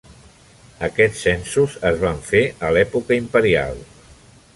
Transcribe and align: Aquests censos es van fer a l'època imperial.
Aquests 0.87 1.19
censos 1.27 1.75
es 1.89 2.01
van 2.05 2.17
fer 2.31 2.41
a 2.69 2.73
l'època 2.79 3.19
imperial. 3.21 3.79